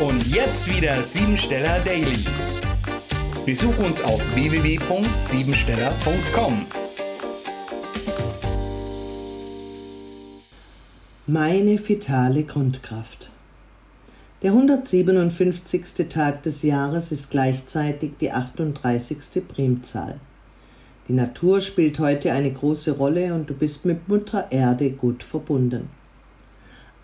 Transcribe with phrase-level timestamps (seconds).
[0.00, 2.24] Und jetzt wieder Siebensteller Daily.
[3.46, 6.66] Besuch uns auf www.siebensteller.com.
[11.26, 13.30] Meine fetale Grundkraft.
[14.42, 16.08] Der 157.
[16.08, 19.46] Tag des Jahres ist gleichzeitig die 38.
[19.46, 20.18] Primzahl.
[21.06, 25.88] Die Natur spielt heute eine große Rolle und du bist mit Mutter Erde gut verbunden.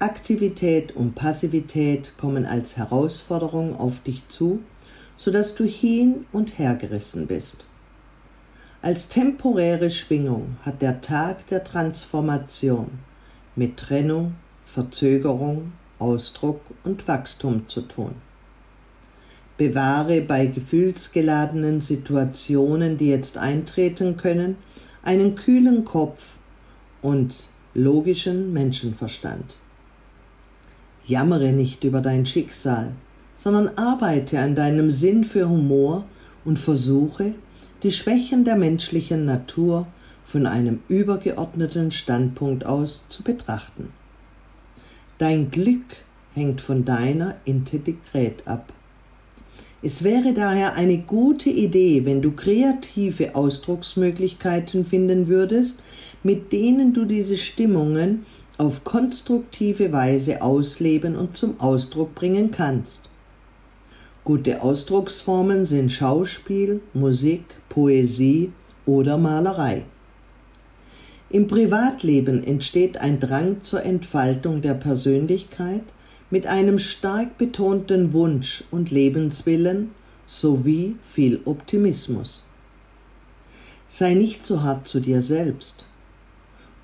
[0.03, 4.61] Aktivität und Passivität kommen als Herausforderung auf dich zu,
[5.15, 7.66] sodass du hin und her gerissen bist.
[8.80, 12.88] Als temporäre Schwingung hat der Tag der Transformation
[13.55, 18.15] mit Trennung, Verzögerung, Ausdruck und Wachstum zu tun.
[19.59, 24.57] Bewahre bei gefühlsgeladenen Situationen, die jetzt eintreten können,
[25.02, 26.38] einen kühlen Kopf
[27.02, 29.59] und logischen Menschenverstand.
[31.10, 32.92] Jammere nicht über dein Schicksal,
[33.34, 36.04] sondern arbeite an deinem Sinn für Humor
[36.45, 37.35] und versuche,
[37.82, 39.88] die Schwächen der menschlichen Natur
[40.24, 43.88] von einem übergeordneten Standpunkt aus zu betrachten.
[45.18, 45.85] Dein Glück
[46.35, 48.73] hängt von deiner Integrität ab.
[49.82, 55.80] Es wäre daher eine gute Idee, wenn du kreative Ausdrucksmöglichkeiten finden würdest,
[56.23, 58.26] mit denen du diese Stimmungen
[58.59, 63.10] auf konstruktive Weise ausleben und zum Ausdruck bringen kannst.
[64.25, 68.53] Gute Ausdrucksformen sind Schauspiel, Musik, Poesie
[68.84, 69.84] oder Malerei.
[71.31, 75.84] Im Privatleben entsteht ein Drang zur Entfaltung der Persönlichkeit
[76.28, 79.92] mit einem stark betonten Wunsch und Lebenswillen
[80.26, 82.47] sowie viel Optimismus.
[83.88, 85.87] Sei nicht so hart zu dir selbst.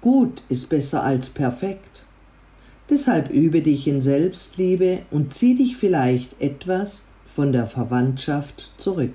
[0.06, 2.06] Gut ist besser als perfekt.
[2.88, 9.14] Deshalb übe dich in Selbstliebe und zieh dich vielleicht etwas von der Verwandtschaft zurück.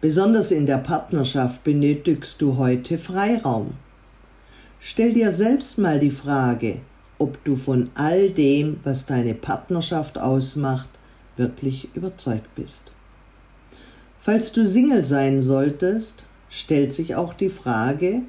[0.00, 3.74] Besonders in der Partnerschaft benötigst du heute Freiraum.
[4.80, 6.80] Stell dir selbst mal die Frage,
[7.18, 10.88] ob du von all dem, was deine Partnerschaft ausmacht,
[11.36, 12.90] wirklich überzeugt bist.
[14.18, 18.22] Falls du Single sein solltest, stellt sich auch die Frage,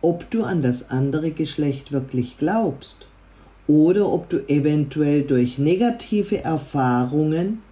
[0.00, 3.08] ob du an das andere Geschlecht wirklich glaubst
[3.66, 7.62] oder ob du eventuell durch negative Erfahrungen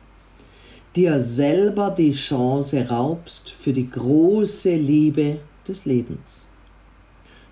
[0.94, 6.46] dir selber die Chance raubst für die große Liebe des Lebens.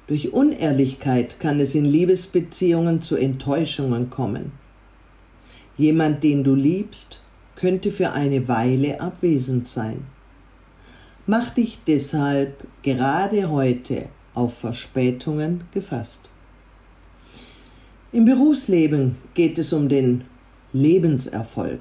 [0.07, 4.53] Durch Unehrlichkeit kann es in Liebesbeziehungen zu Enttäuschungen kommen.
[5.77, 7.21] Jemand, den du liebst,
[7.57, 10.07] könnte für eine Weile abwesend sein.
[11.27, 16.29] Mach dich deshalb gerade heute auf Verspätungen gefasst.
[18.13, 20.25] Im Berufsleben geht es um den
[20.73, 21.81] Lebenserfolg.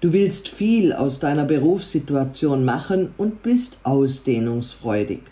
[0.00, 5.22] Du willst viel aus deiner Berufssituation machen und bist ausdehnungsfreudig.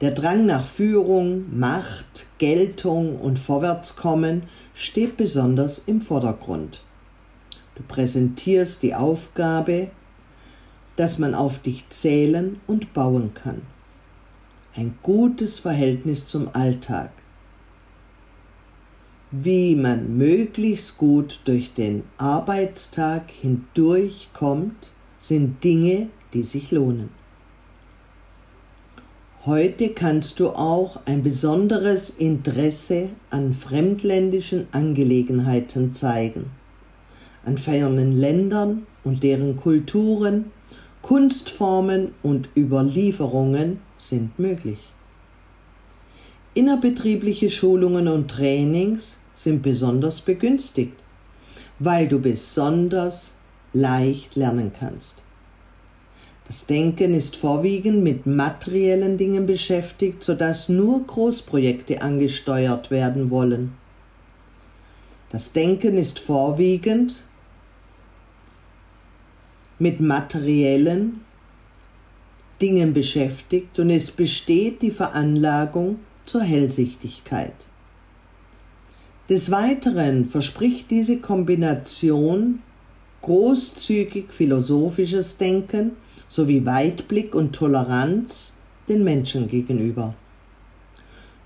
[0.00, 4.42] Der Drang nach Führung, Macht, Geltung und Vorwärtskommen
[4.74, 6.82] steht besonders im Vordergrund.
[7.74, 9.90] Du präsentierst die Aufgabe,
[10.96, 13.62] dass man auf dich zählen und bauen kann
[14.78, 17.10] ein gutes Verhältnis zum Alltag.
[19.32, 27.08] Wie man möglichst gut durch den Arbeitstag hindurchkommt, sind Dinge, die sich lohnen.
[29.46, 36.52] Heute kannst du auch ein besonderes Interesse an fremdländischen Angelegenheiten zeigen,
[37.44, 40.52] an fernen Ländern und deren Kulturen,
[41.02, 44.78] Kunstformen und Überlieferungen sind möglich.
[46.54, 50.96] Innerbetriebliche Schulungen und Trainings sind besonders begünstigt,
[51.78, 53.36] weil du besonders
[53.72, 55.22] leicht lernen kannst.
[56.46, 63.74] Das Denken ist vorwiegend mit materiellen Dingen beschäftigt, sodass nur Großprojekte angesteuert werden wollen.
[65.30, 67.24] Das Denken ist vorwiegend
[69.78, 71.20] mit materiellen
[72.60, 77.54] Dingen beschäftigt und es besteht die Veranlagung zur Hellsichtigkeit.
[79.28, 82.60] Des Weiteren verspricht diese Kombination
[83.20, 85.92] großzügig philosophisches Denken
[86.28, 88.54] sowie Weitblick und Toleranz
[88.88, 90.14] den Menschen gegenüber.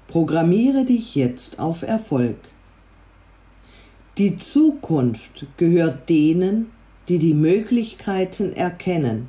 [0.08, 2.36] Programmiere dich jetzt auf Erfolg.
[4.18, 6.70] Die Zukunft gehört denen,
[7.08, 9.28] die die Möglichkeiten erkennen